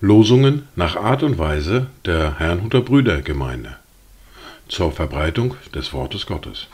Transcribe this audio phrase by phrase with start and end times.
[0.00, 3.76] Losungen nach Art und Weise der Herrnhuter Brüdergemeinde
[4.68, 6.68] zur Verbreitung des Wortes Gottes.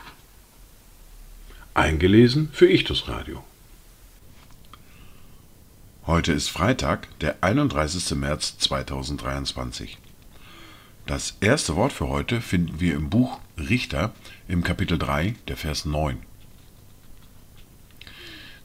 [1.73, 3.43] Eingelesen für Ichtus Radio.
[6.07, 8.15] Heute ist Freitag, der 31.
[8.15, 9.97] März 2023.
[11.07, 14.13] Das erste Wort für heute finden wir im Buch Richter
[14.47, 16.19] im Kapitel 3, der Vers 9.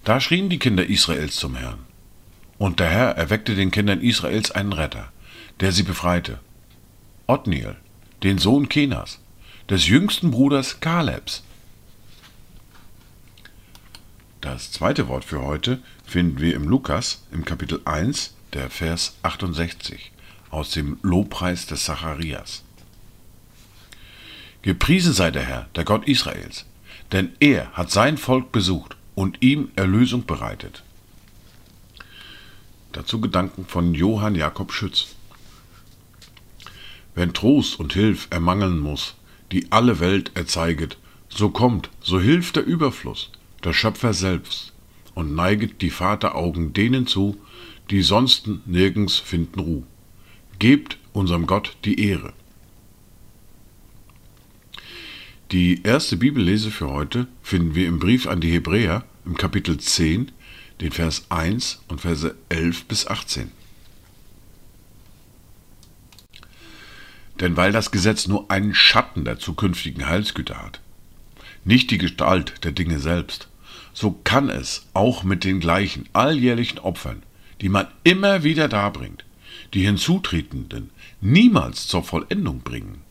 [0.09, 1.81] Da schrien die Kinder Israels zum Herrn.
[2.57, 5.13] Und der Herr erweckte den Kindern Israels einen Retter,
[5.61, 6.39] der sie befreite.
[7.27, 7.77] Othniel,
[8.23, 9.19] den Sohn Kenas,
[9.69, 11.43] des jüngsten Bruders Kalebs.
[14.41, 20.11] Das zweite Wort für heute finden wir im Lukas im Kapitel 1, der Vers 68
[20.49, 22.65] aus dem Lobpreis des Zacharias.
[24.63, 26.65] Gepriesen sei der Herr, der Gott Israels,
[27.13, 30.85] denn er hat sein Volk besucht und ihm Erlösung bereitet.
[32.93, 35.17] Dazu Gedanken von Johann Jakob Schütz.
[37.17, 39.17] Wenn Trost und Hilf ermangeln muss,
[39.51, 40.99] die alle Welt erzeiget,
[41.29, 43.33] so kommt, so hilft der Überfluss,
[43.65, 44.73] der Schöpfer selbst,
[45.17, 47.37] und neiget die Vateraugen denen zu,
[47.91, 49.83] die sonsten nirgends finden Ruh.
[50.61, 52.35] Gebt unserem Gott die Ehre.
[55.51, 60.31] Die erste Bibellese für heute finden wir im Brief an die Hebräer im Kapitel 10,
[60.83, 63.51] den Vers 1 und Verse 11 bis 18.
[67.41, 70.83] Denn weil das Gesetz nur einen Schatten der zukünftigen Heilsgüter hat,
[71.65, 73.49] nicht die Gestalt der Dinge selbst,
[73.95, 77.23] so kann es auch mit den gleichen alljährlichen Opfern,
[77.63, 79.25] die man immer wieder darbringt,
[79.73, 80.91] die Hinzutretenden
[81.23, 83.08] niemals zur Vollendung bringen.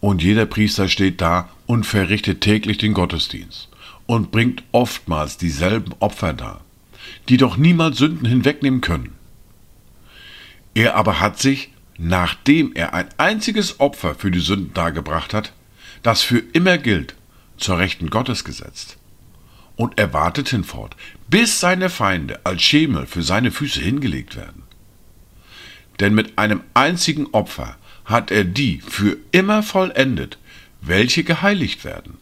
[0.00, 3.68] Und jeder Priester steht da und verrichtet täglich den Gottesdienst
[4.06, 6.62] und bringt oftmals dieselben Opfer dar,
[7.28, 9.12] die doch niemals Sünden hinwegnehmen können.
[10.74, 15.52] Er aber hat sich, nachdem er ein einziges Opfer für die Sünden dargebracht hat,
[16.02, 17.14] das für immer gilt,
[17.58, 18.96] zur Rechten Gottes gesetzt.
[19.76, 20.96] Und er wartet hinfort,
[21.28, 24.62] bis seine Feinde als Schemel für seine Füße hingelegt werden.
[26.00, 27.76] Denn mit einem einzigen Opfer
[28.10, 30.38] hat er die für immer vollendet,
[30.80, 32.18] welche geheiligt werden.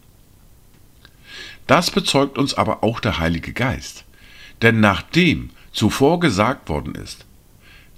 [1.67, 4.05] Das bezeugt uns aber auch der Heilige Geist.
[4.63, 7.27] Denn nachdem zuvor gesagt worden ist,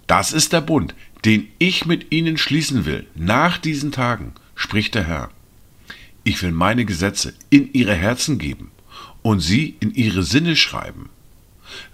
[0.06, 5.05] das ist der Bund, den ich mit ihnen schließen will, nach diesen Tagen, spricht der
[5.05, 5.31] Herr.
[6.25, 8.71] Ich will meine Gesetze in ihre Herzen geben
[9.23, 11.09] und sie in ihre Sinne schreiben.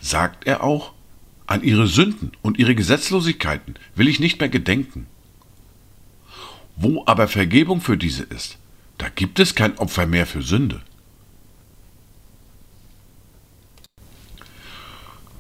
[0.01, 0.93] Sagt er auch,
[1.47, 5.07] an ihre Sünden und ihre Gesetzlosigkeiten will ich nicht mehr gedenken.
[6.77, 8.59] Wo aber Vergebung für diese ist,
[8.99, 10.83] da gibt es kein Opfer mehr für Sünde.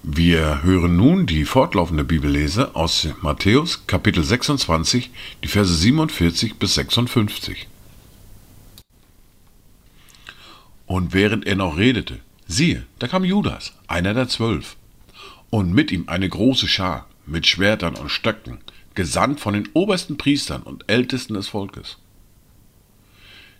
[0.02, 5.10] Wir hören nun die fortlaufende Bibellese aus Matthäus Kapitel 26,
[5.42, 7.66] die Verse 47 bis 56.
[10.86, 14.76] Und während er noch redete, siehe, da kam Judas, einer der zwölf,
[15.50, 18.58] und mit ihm eine große Schar mit Schwertern und Stöcken,
[18.96, 21.98] gesandt von den obersten Priestern und Ältesten des Volkes.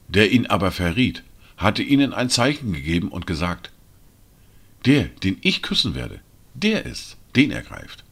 [0.08, 1.22] Der ihn aber verriet,
[1.56, 3.70] hatte ihnen ein Zeichen gegeben und gesagt,
[4.84, 6.20] der, den ich küssen werde,
[6.54, 8.04] der ist, den er greift.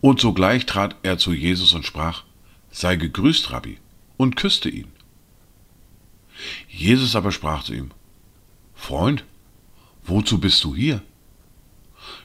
[0.00, 2.24] Und sogleich trat er zu Jesus und sprach,
[2.70, 3.78] Sei gegrüßt, Rabbi,
[4.16, 4.86] und küsste ihn.
[6.68, 7.90] Jesus aber sprach zu ihm,
[8.74, 9.24] Freund,
[10.04, 11.02] wozu bist du hier?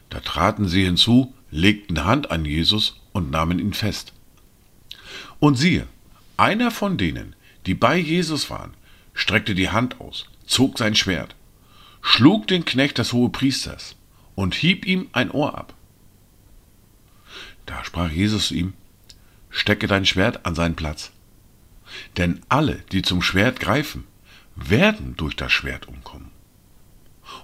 [0.09, 4.11] Da traten sie hinzu, legten Hand an Jesus und nahmen ihn fest.
[5.39, 5.87] Und siehe,
[6.35, 7.33] einer von denen,
[7.65, 8.73] die bei Jesus waren,
[9.13, 11.33] streckte die Hand aus, zog sein Schwert,
[12.01, 13.95] schlug den Knecht des Hohepriesters
[14.35, 15.73] und hieb ihm ein Ohr ab.
[17.65, 18.73] Da sprach Jesus zu ihm,
[19.49, 21.11] Stecke dein Schwert an seinen Platz.
[22.17, 24.03] Denn alle, die zum Schwert greifen,
[24.57, 26.31] werden durch das Schwert umkommen.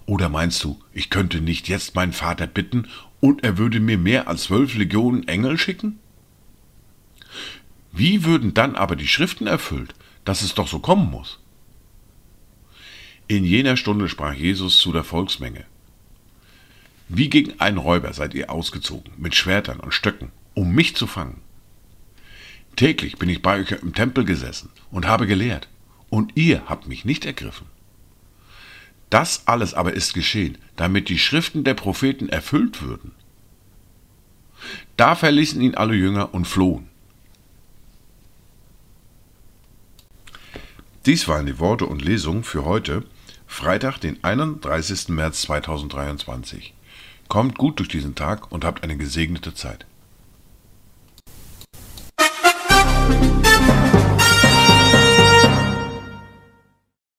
[0.06, 2.88] Oder meinst du, ich könnte nicht jetzt meinen Vater bitten
[3.20, 6.00] und er würde mir mehr als zwölf Legionen Engel schicken?
[7.92, 9.94] Wie würden dann aber die Schriften erfüllt,
[10.26, 11.40] dass es doch so kommen muss?
[13.28, 15.66] In jener Stunde sprach Jesus zu der Volksmenge,
[17.14, 21.42] wie gegen einen Räuber seid ihr ausgezogen, mit Schwertern und Stöcken, um mich zu fangen.
[22.78, 25.68] Täglich bin ich bei euch im Tempel gesessen und habe gelehrt,
[26.10, 27.68] und ihr habt mich nicht ergriffen.
[29.12, 33.12] Das alles aber ist geschehen, damit die Schriften der Propheten erfüllt würden.
[34.96, 36.88] Da verließen ihn alle Jünger und flohen.
[41.06, 43.04] Dies waren die Worte und Lesungen für heute,
[43.48, 45.10] Freitag, den 31.
[45.10, 46.74] März 2023.
[47.28, 49.86] Kommt gut durch diesen Tag und habt eine gesegnete Zeit.